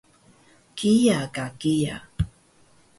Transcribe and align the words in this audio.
kiya 0.77 1.19
ka 1.35 1.45
kiya 1.59 1.97